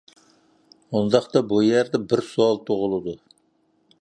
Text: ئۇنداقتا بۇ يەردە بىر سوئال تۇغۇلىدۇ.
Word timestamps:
ئۇنداقتا 0.99 1.43
بۇ 1.51 1.61
يەردە 1.67 2.03
بىر 2.13 2.25
سوئال 2.31 2.61
تۇغۇلىدۇ. 2.71 3.19